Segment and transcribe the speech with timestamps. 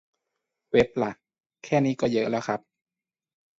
[0.71, 1.11] เว็บละ
[1.63, 2.59] แค่นี้ก็เยอะแล้วครับ